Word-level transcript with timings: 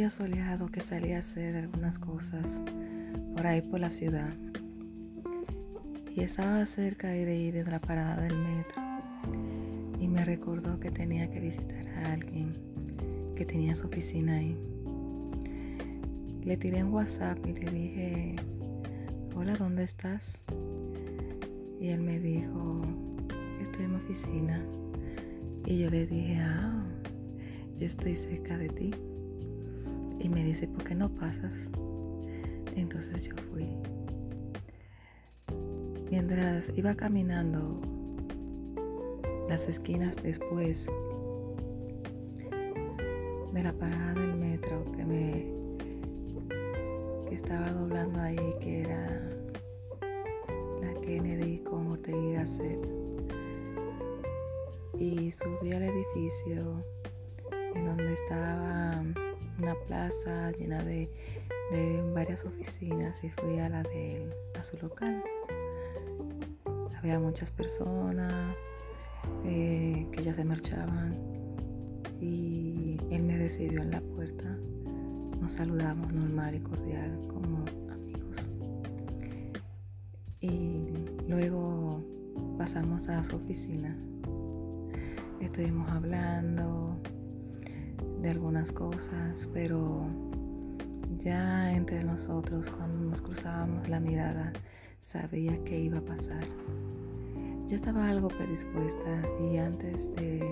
día 0.00 0.08
soleado 0.08 0.66
que 0.66 0.80
salí 0.80 1.12
a 1.12 1.18
hacer 1.18 1.54
algunas 1.56 1.98
cosas 1.98 2.62
por 3.34 3.46
ahí 3.46 3.60
por 3.60 3.80
la 3.80 3.90
ciudad. 3.90 4.32
Y 6.16 6.22
estaba 6.22 6.64
cerca 6.64 7.08
de 7.08 7.36
ir 7.36 7.52
de 7.52 7.70
la 7.70 7.82
parada 7.82 8.22
del 8.22 8.34
metro. 8.34 8.80
Y 10.00 10.08
me 10.08 10.24
recordó 10.24 10.80
que 10.80 10.90
tenía 10.90 11.30
que 11.30 11.40
visitar 11.40 11.86
a 11.86 12.14
alguien 12.14 12.54
que 13.36 13.44
tenía 13.44 13.76
su 13.76 13.88
oficina 13.88 14.36
ahí. 14.36 14.56
Le 16.44 16.56
tiré 16.56 16.78
en 16.78 16.94
WhatsApp 16.94 17.36
y 17.46 17.52
le 17.52 17.70
dije, 17.70 18.36
hola, 19.36 19.54
¿dónde 19.56 19.84
estás? 19.84 20.40
Y 21.78 21.88
él 21.88 22.00
me 22.00 22.18
dijo, 22.18 22.80
estoy 23.60 23.84
en 23.84 23.90
mi 23.90 23.96
oficina. 23.96 24.64
Y 25.66 25.76
yo 25.76 25.90
le 25.90 26.06
dije, 26.06 26.38
ah, 26.40 26.86
yo 27.74 27.84
estoy 27.84 28.16
cerca 28.16 28.56
de 28.56 28.70
ti. 28.70 28.94
Y 30.20 30.28
me 30.28 30.44
dice, 30.44 30.68
¿por 30.68 30.84
qué 30.84 30.94
no 30.94 31.08
pasas? 31.08 31.70
Entonces 32.76 33.24
yo 33.24 33.34
fui. 33.50 33.68
Mientras 36.10 36.70
iba 36.76 36.94
caminando 36.94 37.80
las 39.48 39.68
esquinas 39.68 40.16
después 40.22 40.86
de 43.52 43.62
la 43.62 43.72
parada 43.72 44.14
del 44.14 44.36
metro 44.36 44.84
que 44.92 45.04
me 45.04 45.60
que 47.28 47.34
estaba 47.34 47.70
doblando 47.72 48.20
ahí 48.20 48.54
que 48.60 48.82
era 48.82 49.28
la 50.80 51.00
Kennedy 51.00 51.58
con 51.58 51.88
Ortega 51.88 52.18
y 52.18 52.32
Gasset 52.34 52.88
y 54.98 55.30
subí 55.30 55.72
al 55.72 55.82
edificio 55.82 56.84
en 57.74 57.86
donde 57.86 58.12
estaba 58.12 59.02
una 59.60 59.74
plaza 59.86 60.50
llena 60.52 60.82
de, 60.82 61.08
varias 62.14 62.44
oficinas 62.44 63.22
y 63.22 63.28
fui 63.28 63.58
a 63.58 63.68
la 63.68 63.82
de 63.82 64.22
él, 64.22 64.34
a 64.58 64.64
su 64.64 64.76
local. 64.78 65.22
Había 66.98 67.20
muchas 67.20 67.50
personas 67.50 68.56
eh, 69.44 70.06
que 70.10 70.22
ya 70.22 70.34
se 70.34 70.44
marchaban 70.44 71.14
y 72.20 72.98
él 73.10 73.22
me 73.22 73.38
recibió 73.38 73.82
en 73.82 73.92
la 73.92 74.00
puerta. 74.00 74.44
Nos 75.40 75.52
saludamos 75.52 76.12
normal 76.12 76.56
y 76.56 76.60
cordial 76.60 77.20
como 77.28 77.64
amigos. 77.92 78.50
Y 80.40 80.86
luego 81.28 82.04
pasamos 82.58 83.08
a 83.08 83.22
su 83.22 83.36
oficina. 83.36 83.96
Estuvimos 85.40 85.88
hablando, 85.90 86.89
de 88.22 88.30
algunas 88.30 88.70
cosas, 88.70 89.48
pero 89.52 90.06
ya 91.18 91.74
entre 91.74 92.04
nosotros 92.04 92.68
cuando 92.68 93.10
nos 93.10 93.22
cruzábamos 93.22 93.88
la 93.88 93.98
mirada 94.00 94.52
sabía 95.00 95.62
que 95.64 95.78
iba 95.78 95.98
a 95.98 96.04
pasar. 96.04 96.44
Ya 97.66 97.76
estaba 97.76 98.08
algo 98.08 98.28
predispuesta 98.28 99.22
y 99.40 99.56
antes 99.56 100.10
de, 100.16 100.44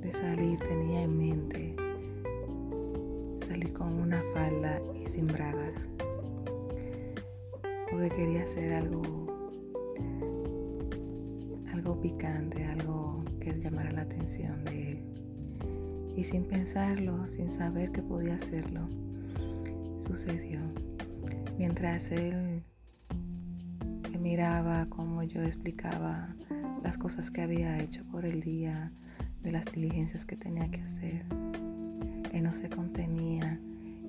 de 0.00 0.12
salir 0.12 0.58
tenía 0.60 1.02
en 1.02 1.18
mente 1.18 1.76
salir 3.46 3.72
con 3.72 3.92
una 3.94 4.22
falda 4.34 4.80
y 4.94 5.06
sin 5.06 5.26
bragas. 5.26 5.88
Porque 7.90 8.08
quería 8.10 8.42
hacer 8.42 8.72
algo 8.72 9.02
algo 11.72 12.00
picante, 12.00 12.64
algo 12.66 13.24
que 13.40 13.58
llamara 13.58 13.90
la 13.90 14.02
atención 14.02 14.64
de 14.64 14.92
él 14.92 15.12
y 16.16 16.24
sin 16.24 16.44
pensarlo, 16.44 17.26
sin 17.26 17.50
saber 17.50 17.92
que 17.92 18.02
podía 18.02 18.34
hacerlo, 18.34 18.88
sucedió. 20.00 20.60
Mientras 21.58 22.10
él 22.10 22.62
me 24.10 24.18
miraba 24.18 24.86
como 24.86 25.22
yo 25.22 25.42
explicaba 25.42 26.34
las 26.82 26.98
cosas 26.98 27.30
que 27.30 27.42
había 27.42 27.80
hecho 27.80 28.04
por 28.04 28.24
el 28.24 28.40
día, 28.40 28.92
de 29.42 29.50
las 29.50 29.64
diligencias 29.66 30.24
que 30.24 30.36
tenía 30.36 30.70
que 30.70 30.80
hacer, 30.82 31.24
él 32.32 32.42
no 32.42 32.52
se 32.52 32.68
contenía 32.68 33.60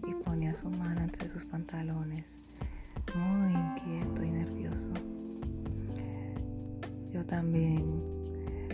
y 0.07 0.13
ponía 0.23 0.53
su 0.53 0.69
mano 0.69 1.01
entre 1.01 1.28
sus 1.28 1.45
pantalones, 1.45 2.39
muy 3.16 3.51
inquieto 3.51 4.23
y 4.23 4.31
nervioso. 4.31 4.91
Yo 7.11 7.25
también 7.25 8.01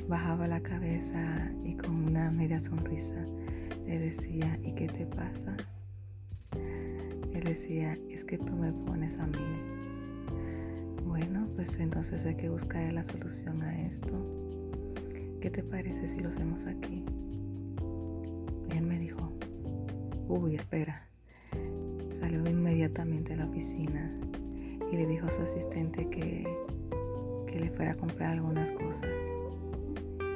bajaba 0.07 0.47
la 0.47 0.61
cabeza 0.61 1.51
y 1.63 1.75
con 1.75 1.91
una 1.91 2.31
media 2.31 2.59
sonrisa 2.59 3.25
le 3.85 3.99
decía, 3.99 4.59
¿y 4.63 4.73
qué 4.73 4.87
te 4.87 5.05
pasa? 5.05 5.57
Él 7.33 7.43
decía, 7.43 7.97
es 8.09 8.23
que 8.23 8.37
tú 8.37 8.55
me 8.55 8.71
pones 8.71 9.17
a 9.17 9.27
mí. 9.27 9.37
Bueno, 11.05 11.47
pues 11.55 11.77
entonces 11.79 12.25
hay 12.25 12.35
que 12.35 12.49
buscar 12.49 12.91
la 12.93 13.03
solución 13.03 13.61
a 13.61 13.81
esto. 13.87 14.15
¿Qué 15.41 15.49
te 15.49 15.63
parece 15.63 16.07
si 16.07 16.19
lo 16.19 16.29
hacemos 16.29 16.65
aquí? 16.65 17.05
él 18.71 18.85
me 18.85 18.99
dijo, 18.99 19.31
uy, 20.27 20.55
espera. 20.55 21.05
Salió 22.11 22.47
inmediatamente 22.49 23.33
a 23.33 23.37
la 23.37 23.45
oficina 23.45 24.11
y 24.91 24.95
le 24.95 25.05
dijo 25.05 25.27
a 25.27 25.31
su 25.31 25.41
asistente 25.41 26.09
que, 26.09 26.47
que 27.47 27.59
le 27.59 27.69
fuera 27.71 27.91
a 27.91 27.95
comprar 27.95 28.33
algunas 28.33 28.71
cosas 28.71 29.09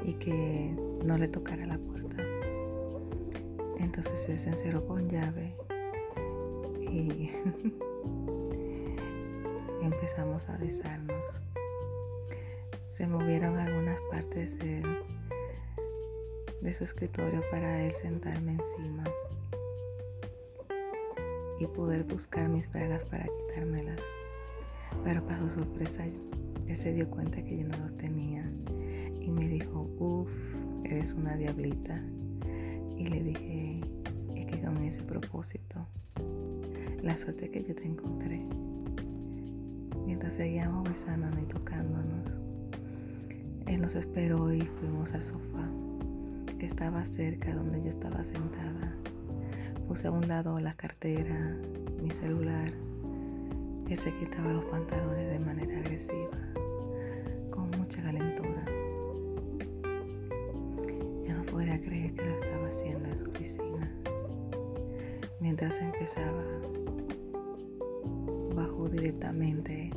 y 0.04 0.14
que 0.14 0.76
no 1.04 1.18
le 1.18 1.28
tocara 1.28 1.66
la 1.66 1.78
puerta. 1.78 2.18
Entonces 3.80 4.20
se 4.20 4.50
encerró 4.50 4.86
con 4.86 5.10
llave 5.10 5.56
y 6.80 7.32
empezamos 9.82 10.48
a 10.50 10.58
besarnos. 10.58 11.42
Se 12.88 13.08
movieron 13.08 13.58
algunas 13.58 14.02
partes 14.04 14.58
de, 14.60 14.84
de 16.62 16.74
su 16.74 16.84
escritorio 16.84 17.42
para 17.50 17.82
él 17.82 17.92
sentarme 17.92 18.54
encima 18.54 19.04
y 21.60 21.68
poder 21.68 22.04
buscar 22.04 22.50
mis 22.50 22.70
bragas 22.70 23.06
para 23.06 23.26
quitármelas. 23.26 24.00
Pero 25.04 25.26
para 25.26 25.40
su 25.42 25.50
sorpresa, 25.50 26.06
él 26.68 26.78
se 26.78 26.94
dio 26.94 27.10
cuenta 27.10 27.44
que 27.44 27.58
yo 27.58 27.68
no 27.68 27.78
los 27.78 27.98
tenía 27.98 28.43
me 29.34 29.48
dijo, 29.48 29.90
uff, 30.00 30.30
eres 30.84 31.14
una 31.14 31.36
diablita. 31.36 32.00
Y 32.98 33.08
le 33.08 33.24
dije, 33.24 33.82
es 34.36 34.46
que 34.46 34.62
con 34.62 34.78
ese 34.78 35.02
propósito, 35.02 35.88
la 37.02 37.18
suerte 37.18 37.50
que 37.50 37.64
yo 37.64 37.76
te 37.76 37.86
encontré. 37.86 38.46
Mientras 40.06 40.36
seguíamos 40.36 40.88
besándonos 40.88 41.40
y 41.40 41.46
tocándonos, 41.46 42.40
él 43.66 43.82
nos 43.82 43.96
esperó 43.96 44.54
y 44.54 44.62
fuimos 44.62 45.14
al 45.14 45.24
sofá, 45.24 45.68
que 46.60 46.66
estaba 46.66 47.04
cerca 47.04 47.54
donde 47.56 47.82
yo 47.82 47.90
estaba 47.90 48.24
sentada. 48.24 48.96
Puse 49.88 50.08
a 50.08 50.12
un 50.12 50.28
lado 50.28 50.60
la 50.60 50.74
cartera, 50.74 51.58
mi 52.02 52.12
celular. 52.12 52.70
Él 53.90 53.98
se 53.98 54.14
quitaba 54.18 54.54
los 54.54 54.66
pantalones 54.66 55.32
de 55.32 55.40
manera 55.40 55.80
agresiva, 55.80 56.38
con 57.52 57.70
mucha 57.72 58.02
calentura 58.02 58.83
podía 61.74 61.82
creer 61.82 62.14
que 62.14 62.26
lo 62.26 62.36
estaba 62.36 62.68
haciendo 62.68 63.10
en 63.10 63.18
su 63.18 63.30
oficina. 63.30 63.92
Mientras 65.40 65.78
empezaba, 65.78 66.44
bajó 68.56 68.90
directamente 68.90 69.92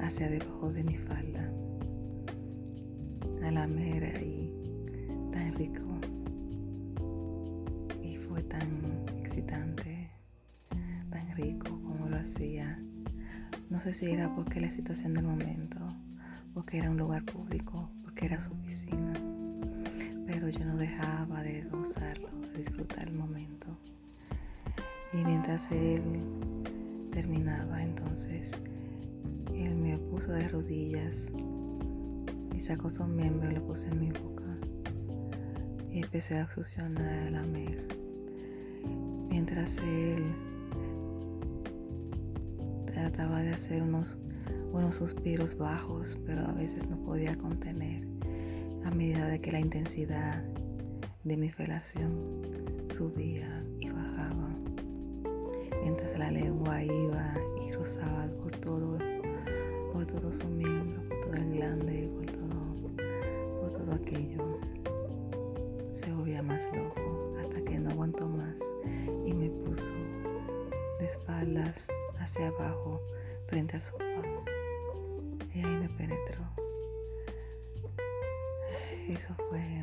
hacia 0.00 0.28
debajo 0.28 0.72
de 0.72 0.84
mi 0.84 0.96
falda, 0.96 1.52
a 3.42 3.50
la 3.50 3.66
mera 3.66 4.20
y 4.20 4.52
tan 5.32 5.52
rico. 5.54 5.82
Y 8.02 8.16
fue 8.16 8.42
tan 8.42 9.04
excitante, 9.18 10.10
tan 11.10 11.36
rico 11.36 11.80
como 11.82 12.08
lo 12.08 12.16
hacía. 12.16 12.82
No 13.70 13.80
sé 13.80 13.92
si 13.92 14.06
era 14.06 14.34
porque 14.34 14.60
la 14.60 14.70
situación 14.70 15.14
del 15.14 15.24
momento, 15.24 15.78
porque 16.54 16.78
era 16.78 16.90
un 16.90 16.96
lugar 16.96 17.24
público, 17.24 17.90
porque 18.02 18.26
era 18.26 18.40
su 18.40 18.52
oficina 18.52 19.07
dejaba 20.78 21.42
de 21.42 21.62
gozarlo, 21.64 22.28
de 22.52 22.58
disfrutar 22.58 23.08
el 23.08 23.14
momento. 23.14 23.66
Y 25.12 25.18
mientras 25.18 25.70
él 25.70 26.00
terminaba, 27.10 27.82
entonces 27.82 28.52
él 29.54 29.74
me 29.74 29.98
puso 29.98 30.32
de 30.32 30.48
rodillas 30.48 31.32
y 32.54 32.60
sacó 32.60 32.90
su 32.90 33.04
miembro 33.04 33.50
y 33.50 33.54
lo 33.54 33.66
puse 33.66 33.88
en 33.88 34.00
mi 34.00 34.10
boca. 34.12 34.44
Y 35.90 36.02
empecé 36.02 36.38
a 36.38 36.48
succionar, 36.48 37.26
a 37.26 37.30
lamer. 37.30 37.86
Mientras 39.28 39.78
él 39.78 40.24
trataba 42.86 43.40
de 43.40 43.50
hacer 43.50 43.82
unos, 43.82 44.18
unos 44.72 44.96
suspiros 44.96 45.56
bajos, 45.56 46.18
pero 46.26 46.46
a 46.46 46.52
veces 46.52 46.88
no 46.88 46.96
podía 46.98 47.36
contener 47.36 48.06
a 48.84 48.90
medida 48.90 49.26
de 49.26 49.40
que 49.40 49.52
la 49.52 49.60
intensidad 49.60 50.42
de 51.24 51.36
mi 51.36 51.50
felación 51.50 52.42
subía 52.92 53.64
y 53.80 53.90
bajaba, 53.90 54.48
mientras 55.82 56.18
la 56.18 56.30
lengua 56.30 56.82
iba 56.82 57.34
y 57.60 57.72
rozaba 57.72 58.28
por 58.42 58.52
todo, 58.56 58.98
por 59.92 60.06
todo 60.06 60.32
su 60.32 60.46
miembro, 60.48 61.02
por 61.08 61.20
todo 61.20 61.34
el 61.34 61.52
glande, 61.54 62.08
por 62.14 62.26
todo, 62.26 63.60
por 63.60 63.72
todo 63.72 63.94
aquello. 63.94 64.58
Se 65.92 66.12
volvía 66.12 66.42
más 66.42 66.64
loco 66.74 67.36
hasta 67.40 67.60
que 67.62 67.78
no 67.78 67.90
aguantó 67.90 68.28
más 68.28 68.56
y 69.26 69.32
me 69.34 69.50
puso 69.50 69.92
de 71.00 71.06
espaldas 71.06 71.88
hacia 72.18 72.48
abajo 72.48 73.00
frente 73.46 73.76
al 73.76 73.82
sofá. 73.82 74.04
Y 75.54 75.58
ahí 75.58 75.76
me 75.76 75.88
penetró. 75.88 76.44
Eso 79.08 79.34
fue 79.48 79.82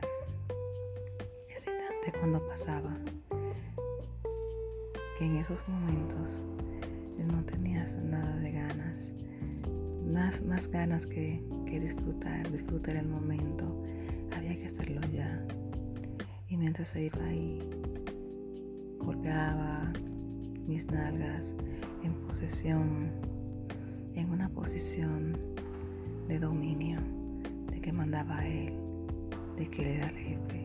cuando 2.25 2.47
pasaba. 2.47 2.97
Que 5.19 5.25
en 5.25 5.35
esos 5.35 5.63
momentos 5.69 6.41
no 7.23 7.45
tenías 7.45 7.95
nada 7.97 8.35
de 8.37 8.51
ganas. 8.51 9.11
Más, 10.43 10.67
ganas 10.69 11.05
que, 11.05 11.43
que 11.67 11.79
disfrutar, 11.79 12.51
disfrutar 12.51 12.95
el 12.95 13.07
momento. 13.07 13.79
Había 14.35 14.55
que 14.55 14.65
hacerlo 14.65 15.01
ya. 15.13 15.45
Y 16.47 16.57
mientras 16.57 16.87
se 16.87 17.03
iba 17.03 17.23
ahí, 17.23 17.59
golpeaba 18.97 19.93
mis 20.65 20.87
nalgas 20.87 21.53
en 22.01 22.15
posesión, 22.25 23.11
en 24.15 24.31
una 24.31 24.49
posición 24.49 25.37
de 26.27 26.39
dominio, 26.39 27.01
de 27.69 27.79
que 27.81 27.93
mandaba 27.93 28.39
a 28.39 28.47
él, 28.47 28.73
de 29.57 29.67
que 29.67 29.83
él 29.83 29.87
era 29.99 30.07
el 30.07 30.17
jefe. 30.17 30.64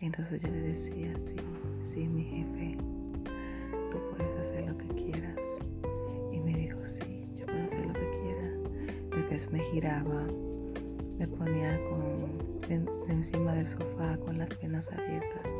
Entonces 0.00 0.42
yo 0.42 0.48
le 0.50 0.60
decía, 0.60 1.16
sí, 1.16 1.36
sí, 1.82 2.06
mi 2.06 2.22
jefe, 2.24 2.76
tú 3.90 3.98
puedes 4.10 4.36
hacer 4.40 4.68
lo 4.68 4.76
que 4.76 4.88
quieras. 4.88 5.38
Y 6.30 6.38
me 6.38 6.54
dijo, 6.54 6.84
sí, 6.84 7.26
yo 7.34 7.46
puedo 7.46 7.64
hacer 7.64 7.86
lo 7.86 7.94
que 7.94 8.10
quiera. 8.10 8.52
Después 9.10 9.50
me 9.50 9.60
giraba, 9.60 10.26
me 11.18 11.26
ponía 11.26 11.80
con, 11.84 12.86
encima 13.08 13.54
del 13.54 13.66
sofá 13.66 14.18
con 14.18 14.36
las 14.36 14.50
piernas 14.50 14.90
abiertas 14.92 15.50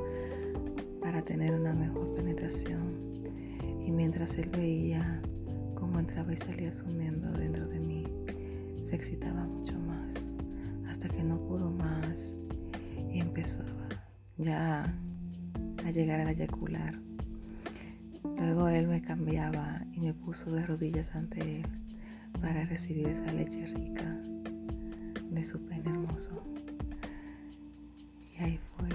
para 1.00 1.22
tener 1.22 1.54
una 1.54 1.72
mejor 1.72 2.14
penetración. 2.14 2.92
Y 3.86 3.90
mientras 3.90 4.36
él 4.36 4.50
veía 4.50 5.22
cómo 5.74 5.98
entraba 5.98 6.34
y 6.34 6.36
salía 6.36 6.72
sumiendo 6.72 7.30
dentro 7.32 7.66
de 7.68 7.80
mí, 7.80 8.06
se 8.82 8.96
excitaba 8.96 9.46
mucho 9.46 9.78
más, 9.80 10.14
hasta 10.88 11.08
que 11.08 11.22
no 11.22 11.38
pudo 11.40 11.70
más 11.70 12.34
y 13.10 13.20
empezó 13.20 13.62
ya 14.38 14.94
a 15.84 15.90
llegar 15.90 16.20
al 16.20 16.28
eyacular. 16.28 16.98
Luego 18.38 18.68
él 18.68 18.86
me 18.86 19.00
cambiaba 19.00 19.82
y 19.92 20.00
me 20.00 20.14
puso 20.14 20.50
de 20.50 20.66
rodillas 20.66 21.14
ante 21.14 21.60
él 21.60 21.66
para 22.40 22.64
recibir 22.64 23.08
esa 23.08 23.32
leche 23.32 23.66
rica 23.66 24.20
de 25.30 25.44
su 25.44 25.58
pene 25.66 25.90
hermoso. 25.90 26.42
Y 28.34 28.42
ahí 28.42 28.60
fue 28.76 28.88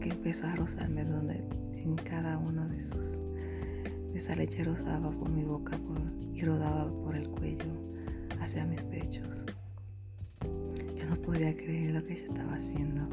que 0.00 0.10
empezó 0.10 0.46
a 0.46 0.56
rozarme 0.56 1.04
donde 1.04 1.44
en 1.74 1.96
cada 1.96 2.38
uno 2.38 2.66
de 2.68 2.82
sus 2.82 3.18
esa 4.14 4.34
leche 4.34 4.64
rozaba 4.64 5.10
por 5.10 5.28
mi 5.28 5.44
boca 5.44 5.78
y 6.34 6.42
rodaba 6.42 6.90
por 7.02 7.14
el 7.14 7.28
cuello 7.28 7.72
hacia 8.40 8.64
mis 8.64 8.82
pechos. 8.82 9.46
Yo 10.96 11.08
no 11.08 11.16
podía 11.16 11.54
creer 11.54 11.92
lo 11.92 12.04
que 12.04 12.16
yo 12.16 12.24
estaba 12.24 12.54
haciendo. 12.54 13.08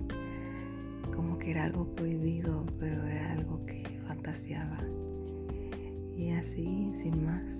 Como 1.13 1.37
que 1.37 1.51
era 1.51 1.65
algo 1.65 1.85
prohibido, 1.95 2.65
pero 2.79 3.03
era 3.05 3.33
algo 3.33 3.65
que 3.65 3.83
fantaseaba. 4.07 4.79
Y 6.15 6.31
así, 6.31 6.91
sin 6.93 7.25
más, 7.25 7.57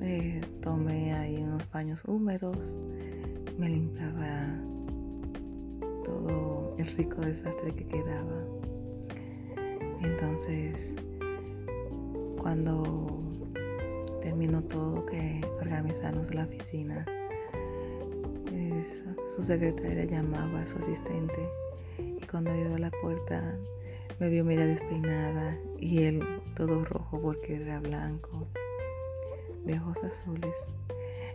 eh, 0.00 0.40
tomé 0.62 1.12
ahí 1.12 1.36
unos 1.36 1.66
paños 1.66 2.02
húmedos, 2.06 2.78
me 3.58 3.68
limpiaba 3.68 4.46
todo 6.04 6.74
el 6.78 6.86
rico 6.96 7.20
desastre 7.20 7.72
que 7.72 7.86
quedaba. 7.86 8.44
Entonces, 10.00 10.94
cuando 12.40 13.22
terminó 14.22 14.62
todo, 14.62 15.04
que 15.04 15.40
organizamos 15.60 16.34
la 16.34 16.44
oficina, 16.44 17.04
su 19.34 19.42
secretaria 19.42 20.04
llamaba 20.04 20.62
a 20.62 20.66
su 20.66 20.78
asistente 20.78 21.48
y 21.98 22.26
cuando 22.26 22.52
llegó 22.52 22.74
a 22.74 22.78
la 22.78 22.90
puerta 22.90 23.56
me 24.18 24.28
vio 24.28 24.44
media 24.44 24.66
despeinada 24.66 25.56
y 25.78 26.02
él 26.02 26.22
todo 26.56 26.84
rojo 26.84 27.20
porque 27.20 27.56
era 27.56 27.78
blanco, 27.80 28.46
de 29.64 29.78
ojos 29.78 29.98
azules. 30.04 30.54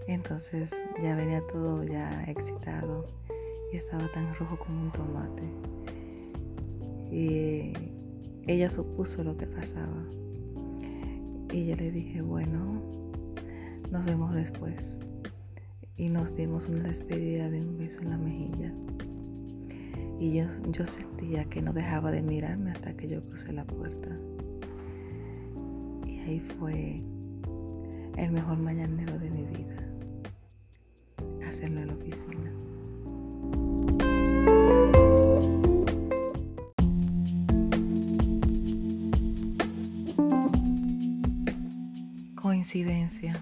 Entonces 0.07 0.69
ya 1.01 1.15
venía 1.15 1.42
todo 1.47 1.83
ya 1.83 2.25
excitado 2.27 3.07
y 3.71 3.77
estaba 3.77 4.12
tan 4.12 4.36
rojo 4.36 4.57
como 4.59 4.81
un 4.83 4.91
tomate. 4.91 5.44
Y 7.12 7.74
ella 8.45 8.69
supuso 8.69 9.24
lo 9.24 9.38
que 9.38 9.48
pasaba. 9.48 10.03
Y 11.51 11.68
yo 11.68 11.75
le 11.75 11.91
dije, 11.91 12.21
bueno, 12.21 12.83
nos 13.89 14.06
vemos 14.06 14.36
después. 14.36 15.00
Y 15.97 16.09
nos 16.09 16.36
dimos 16.36 16.68
una 16.68 16.89
despedida 16.89 17.50
de 17.50 17.62
un 17.62 17.77
beso 17.77 18.01
en 18.01 18.09
la 18.09 18.18
mejilla. 18.18 18.74
Y 20.19 20.33
yo, 20.33 20.45
yo 20.71 20.86
sentía 20.86 21.45
que 21.45 21.62
no 21.62 21.71
dejaba 21.71 22.12
de 22.12 22.21
mirarme 22.21 22.71
hasta 22.71 22.95
que 22.95 23.07
yo 23.07 23.21
crucé 23.21 23.53
la 23.53 23.65
puerta. 23.65 24.09
Y 26.06 26.19
ahí 26.19 26.39
fue 26.39 27.01
el 28.18 28.31
mejor 28.31 28.57
mañanero 28.57 29.18
de 29.19 29.30
mi 29.30 29.45
vida. 29.45 29.77
Hacerlo 31.47 31.81
en 31.81 31.88
la 31.88 31.94
oficina. 31.94 32.51
Coincidencia. 42.36 43.41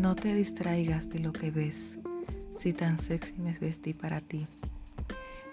No 0.00 0.16
te 0.16 0.32
distraigas 0.32 1.10
de 1.10 1.18
lo 1.18 1.30
que 1.30 1.50
ves, 1.50 1.98
si 2.56 2.72
tan 2.72 2.98
sexy 2.98 3.34
me 3.36 3.52
vestí 3.52 3.92
para 3.92 4.22
ti. 4.22 4.46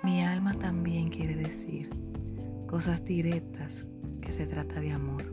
Mi 0.04 0.22
alma 0.22 0.54
también 0.54 1.10
quiere 1.10 1.36
decir 1.36 1.90
cosas 2.66 3.04
directas 3.04 3.84
que 4.22 4.32
se 4.32 4.48
trata 4.48 4.80
de 4.80 4.94
amor. 4.94 5.26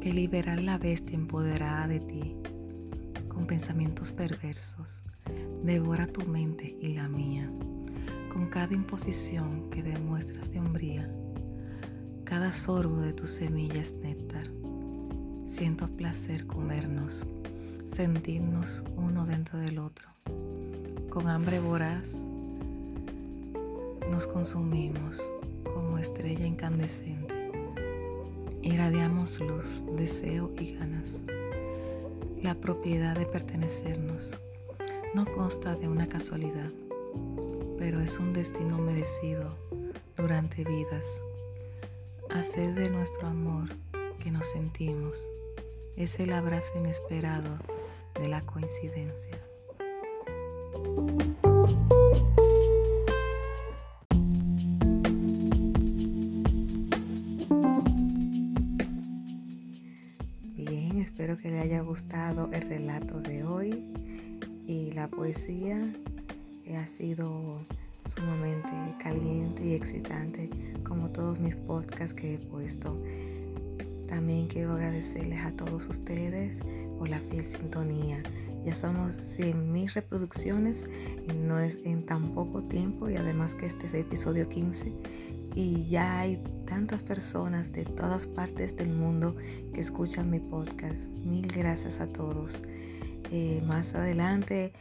Que 0.00 0.12
liberar 0.12 0.62
la 0.62 0.78
bestia 0.78 1.16
empoderada 1.16 1.88
de 1.88 1.98
ti 1.98 2.36
con 3.26 3.48
pensamientos 3.48 4.12
perversos 4.12 5.02
devora 5.64 6.06
tu 6.06 6.24
mente 6.24 6.76
y 6.80 6.94
la 6.94 7.08
mía 7.08 7.50
con 8.32 8.46
cada 8.46 8.74
imposición 8.74 9.68
que 9.70 9.82
demuestras 9.82 10.52
de 10.52 10.60
hombría. 10.60 11.10
Cada 12.22 12.52
sorbo 12.52 12.98
de 12.98 13.12
tus 13.12 13.30
semillas 13.30 13.92
néctar 13.94 14.46
Siento 15.48 15.88
placer 15.88 16.46
comernos, 16.46 17.26
sentirnos 17.92 18.84
uno 18.96 19.26
dentro 19.26 19.58
del 19.58 19.78
otro. 19.78 20.08
Con 21.10 21.28
hambre 21.28 21.60
voraz 21.60 22.14
nos 24.10 24.26
consumimos 24.26 25.20
como 25.64 25.98
estrella 25.98 26.46
incandescente. 26.46 27.34
Irradiamos 28.62 29.40
luz, 29.40 29.64
deseo 29.96 30.50
y 30.58 30.74
ganas. 30.74 31.18
La 32.42 32.54
propiedad 32.54 33.16
de 33.16 33.26
pertenecernos 33.26 34.36
no 35.14 35.24
consta 35.24 35.74
de 35.74 35.88
una 35.88 36.08
casualidad, 36.08 36.70
pero 37.78 38.00
es 38.00 38.18
un 38.18 38.32
destino 38.32 38.78
merecido 38.78 39.56
durante 40.16 40.64
vidas. 40.64 41.20
Hacer 42.30 42.74
de 42.74 42.90
nuestro 42.90 43.26
amor 43.26 43.70
que 44.20 44.30
nos 44.30 44.46
sentimos 44.50 45.26
es 45.96 46.20
el 46.20 46.32
abrazo 46.32 46.78
inesperado 46.78 47.58
de 48.20 48.28
la 48.28 48.40
coincidencia. 48.42 49.38
Bien, 60.56 60.98
espero 60.98 61.36
que 61.36 61.50
le 61.50 61.60
haya 61.60 61.80
gustado 61.82 62.50
el 62.52 62.68
relato 62.68 63.20
de 63.20 63.44
hoy 63.44 63.84
y 64.66 64.92
la 64.92 65.08
poesía 65.08 65.78
ha 66.76 66.86
sido 66.86 67.58
sumamente 68.04 68.68
caliente 68.98 69.64
y 69.64 69.74
excitante 69.74 70.50
como 70.86 71.08
todos 71.08 71.38
mis 71.40 71.56
podcasts 71.56 72.14
que 72.14 72.34
he 72.34 72.38
puesto. 72.38 72.96
También 74.06 74.46
quiero 74.46 74.74
agradecerles 74.74 75.44
a 75.44 75.52
todos 75.52 75.88
ustedes 75.88 76.60
por 76.98 77.08
la 77.08 77.20
fiel 77.20 77.44
sintonía, 77.44 78.22
Ya 78.64 78.74
somos 78.74 79.38
100.000 79.38 79.94
reproducciones 79.94 80.84
no 81.34 81.58
es, 81.58 81.78
en 81.84 82.04
tan 82.04 82.34
poco 82.34 82.62
tiempo 82.64 83.08
y 83.08 83.16
además 83.16 83.54
que 83.54 83.66
este 83.66 83.86
es 83.86 83.94
el 83.94 84.00
episodio 84.00 84.48
15 84.48 84.92
y 85.54 85.86
ya 85.86 86.20
hay 86.20 86.42
tantas 86.66 87.02
personas 87.02 87.72
de 87.72 87.84
todas 87.84 88.26
partes 88.26 88.76
del 88.76 88.90
mundo 88.90 89.34
que 89.72 89.80
escuchan 89.80 90.30
mi 90.30 90.38
podcast. 90.38 91.08
Mil 91.24 91.48
gracias 91.48 92.00
a 92.00 92.06
todos. 92.06 92.62
Eh, 93.30 93.62
más 93.66 93.94
adelante 93.94 94.72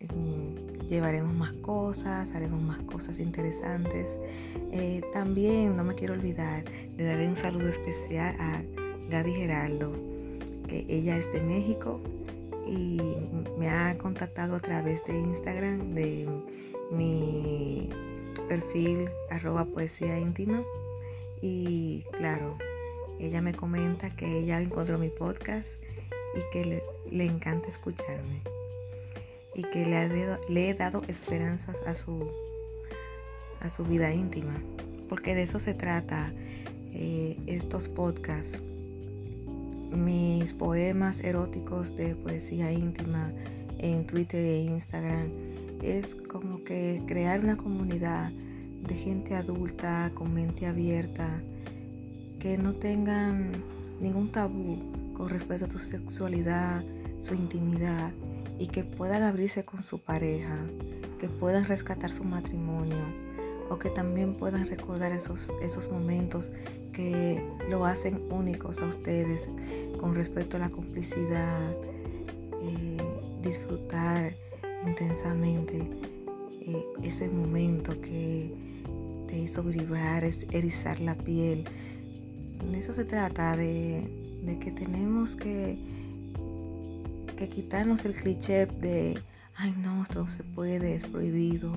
mm, 0.00 0.86
llevaremos 0.88 1.34
más 1.34 1.52
cosas, 1.52 2.32
haremos 2.32 2.62
más 2.62 2.80
cosas 2.80 3.18
interesantes. 3.18 4.18
Eh, 4.72 5.02
también 5.12 5.76
no 5.76 5.84
me 5.84 5.94
quiero 5.94 6.14
olvidar, 6.14 6.64
le 6.96 7.04
daré 7.04 7.28
un 7.28 7.36
saludo 7.36 7.68
especial 7.68 8.34
a 8.40 8.62
Gaby 9.10 9.34
Geraldo, 9.34 9.92
ella 10.72 11.16
es 11.16 11.32
de 11.32 11.40
México 11.40 12.00
y 12.66 13.00
me 13.58 13.68
ha 13.68 13.96
contactado 13.98 14.56
a 14.56 14.60
través 14.60 15.04
de 15.04 15.18
Instagram 15.18 15.94
de 15.94 16.28
mi 16.90 17.90
perfil 18.48 19.08
arroba 19.30 19.64
poesía 19.64 20.18
íntima 20.18 20.62
y 21.40 22.04
claro, 22.12 22.56
ella 23.18 23.40
me 23.40 23.54
comenta 23.54 24.10
que 24.10 24.38
ella 24.38 24.60
encontró 24.60 24.98
mi 24.98 25.08
podcast 25.08 25.68
y 26.34 26.50
que 26.52 26.82
le, 27.10 27.24
encanta 27.24 27.68
escucharme 27.68 28.40
y 29.54 29.62
que 29.64 29.84
le, 29.84 30.08
le, 30.48 30.70
he 30.70 30.74
dado 30.74 31.02
esperanzas 31.08 31.82
a 31.86 31.94
su, 31.94 32.30
a 33.60 33.68
su 33.68 33.84
vida 33.84 34.12
íntima, 34.12 34.62
porque 35.08 35.34
de 35.34 35.42
eso 35.42 35.58
se 35.58 35.74
trata 35.74 36.32
eh, 36.92 37.36
estos 37.46 37.88
podcasts. 37.88 38.62
Mis 39.94 40.54
poemas 40.54 41.20
eróticos 41.20 41.96
de 41.96 42.14
poesía 42.14 42.72
íntima 42.72 43.30
en 43.78 44.06
Twitter 44.06 44.40
e 44.40 44.62
Instagram. 44.62 45.28
Es 45.82 46.14
como 46.14 46.64
que 46.64 47.02
crear 47.06 47.40
una 47.40 47.56
comunidad 47.56 48.30
de 48.30 48.94
gente 48.94 49.34
adulta 49.34 50.10
con 50.14 50.32
mente 50.32 50.66
abierta 50.66 51.40
que 52.40 52.58
no 52.58 52.72
tengan 52.74 53.52
ningún 54.00 54.32
tabú 54.32 55.12
con 55.14 55.28
respecto 55.28 55.66
a 55.66 55.68
tu 55.68 55.78
sexualidad, 55.78 56.82
su 57.20 57.34
intimidad 57.34 58.12
y 58.58 58.68
que 58.68 58.84
puedan 58.84 59.22
abrirse 59.22 59.64
con 59.64 59.82
su 59.82 60.00
pareja, 60.00 60.58
que 61.20 61.28
puedan 61.28 61.66
rescatar 61.66 62.10
su 62.10 62.24
matrimonio 62.24 63.31
o 63.70 63.78
que 63.78 63.90
también 63.90 64.34
puedan 64.34 64.66
recordar 64.66 65.12
esos, 65.12 65.50
esos 65.62 65.90
momentos 65.90 66.50
que 66.92 67.42
lo 67.68 67.86
hacen 67.86 68.20
únicos 68.30 68.80
a 68.80 68.86
ustedes 68.86 69.48
con 69.98 70.14
respecto 70.14 70.56
a 70.56 70.60
la 70.60 70.70
complicidad, 70.70 71.72
eh, 72.62 72.98
disfrutar 73.42 74.34
intensamente 74.86 75.88
eh, 76.60 76.84
ese 77.02 77.28
momento 77.28 78.00
que 78.00 78.54
te 79.26 79.38
hizo 79.38 79.62
vibrar, 79.62 80.24
erizar 80.24 81.00
la 81.00 81.14
piel. 81.14 81.64
De 82.70 82.78
eso 82.78 82.92
se 82.92 83.04
trata, 83.04 83.56
de, 83.56 84.08
que 84.60 84.70
tenemos 84.70 85.34
que, 85.34 85.78
que 87.36 87.48
quitarnos 87.48 88.04
el 88.04 88.14
cliché 88.14 88.66
de, 88.66 89.18
ay 89.56 89.74
no, 89.82 90.02
esto 90.02 90.20
no 90.20 90.30
se 90.30 90.44
puede, 90.44 90.94
es 90.94 91.04
prohibido. 91.06 91.72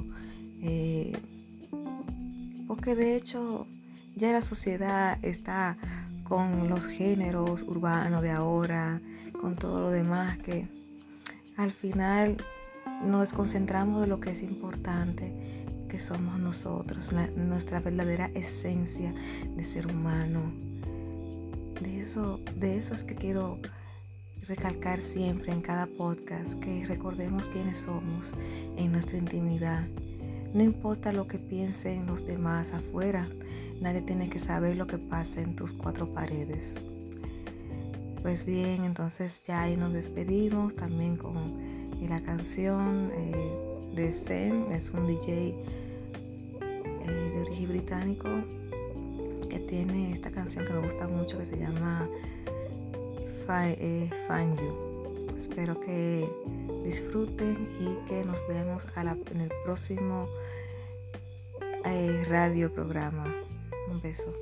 Eh, 0.61 1.13
porque 2.75 2.93
de 2.93 3.15
hecho 3.15 3.65
ya 4.17 4.33
la 4.33 4.41
sociedad 4.41 5.17
está 5.21 5.77
con 6.25 6.67
los 6.67 6.85
géneros 6.85 7.61
urbanos 7.61 8.21
de 8.21 8.31
ahora, 8.31 8.99
con 9.39 9.55
todo 9.55 9.79
lo 9.79 9.91
demás 9.91 10.37
que 10.39 10.67
al 11.55 11.71
final 11.71 12.35
nos 13.01 13.21
desconcentramos 13.21 14.01
de 14.01 14.07
lo 14.07 14.19
que 14.19 14.31
es 14.31 14.43
importante, 14.43 15.31
que 15.87 15.97
somos 15.99 16.37
nosotros, 16.37 17.13
nuestra 17.37 17.79
verdadera 17.79 18.29
esencia 18.35 19.13
de 19.55 19.63
ser 19.63 19.87
humano. 19.87 20.41
De 21.81 22.01
eso, 22.01 22.41
de 22.57 22.77
eso 22.77 22.93
es 22.93 23.05
que 23.05 23.15
quiero 23.15 23.57
recalcar 24.47 25.01
siempre 25.01 25.53
en 25.53 25.61
cada 25.61 25.87
podcast, 25.87 26.55
que 26.55 26.85
recordemos 26.85 27.47
quiénes 27.47 27.77
somos 27.77 28.33
en 28.75 28.91
nuestra 28.91 29.17
intimidad. 29.17 29.87
No 30.55 30.63
importa 30.63 31.11
lo 31.11 31.27
que 31.27 31.37
piensen 31.37 32.05
los 32.05 32.25
demás 32.25 32.71
afuera, 32.71 33.27
nadie 33.81 33.99
tiene 33.99 34.29
que 34.29 34.39
saber 34.39 34.77
lo 34.77 34.87
que 34.87 34.97
pasa 34.97 35.41
en 35.41 35.53
tus 35.53 35.73
cuatro 35.73 36.13
paredes. 36.13 36.75
Pues 38.21 38.45
bien, 38.45 38.85
entonces 38.85 39.41
ya 39.45 39.63
ahí 39.63 39.75
nos 39.75 39.91
despedimos 39.91 40.73
también 40.73 41.17
con 41.17 41.59
y 42.01 42.07
la 42.07 42.21
canción 42.21 43.11
eh, 43.13 43.35
de 43.95 44.13
Zen 44.13 44.71
es 44.71 44.91
un 44.91 45.07
DJ 45.07 45.49
eh, 46.61 47.05
de 47.05 47.41
origen 47.41 47.67
británico 47.67 48.29
que 49.49 49.59
tiene 49.59 50.13
esta 50.13 50.31
canción 50.31 50.63
que 50.63 50.71
me 50.71 50.79
gusta 50.79 51.05
mucho 51.05 51.37
que 51.37 51.43
se 51.43 51.57
llama 51.57 52.07
eh, 53.49 54.09
Find 54.29 54.57
You. 54.57 55.35
Espero 55.35 55.77
que 55.81 56.25
disfruten 56.85 57.69
y 57.79 58.07
que 58.07 58.23
nos 58.23 58.47
vemos 58.47 58.87
en 59.31 59.41
el 59.41 59.51
próximo 59.65 60.29
radio 62.29 62.71
programa. 62.71 63.25
Un 63.89 64.01
beso. 64.01 64.33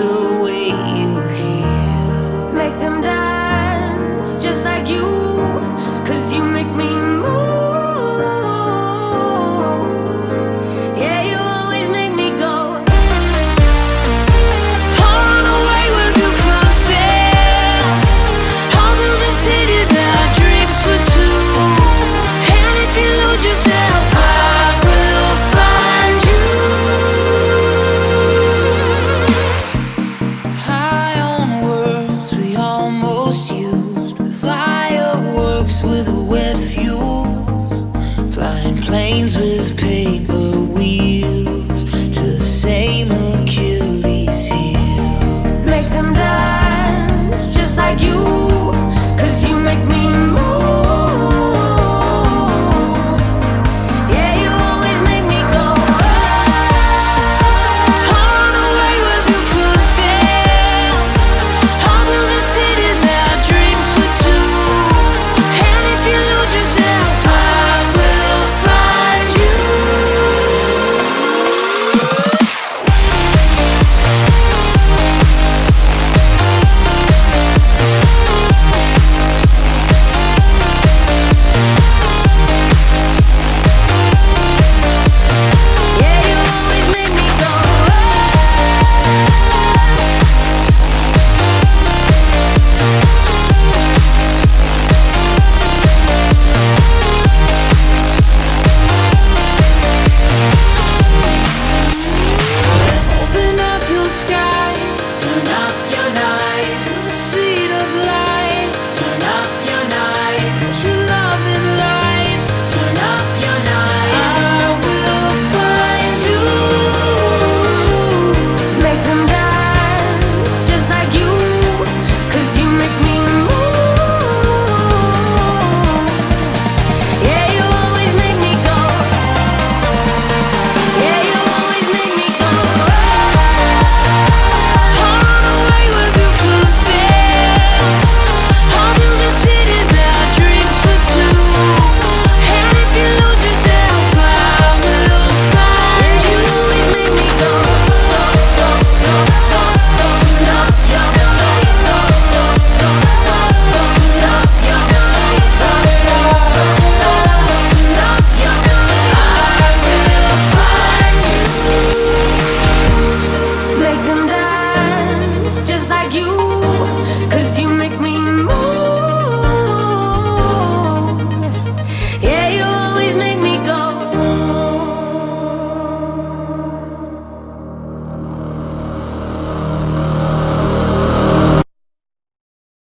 the 0.00 0.40
way 0.42 0.68
you 0.68 1.08
heal. 1.36 2.52
Make 2.54 2.74
them 2.80 3.02
die. 3.02 3.39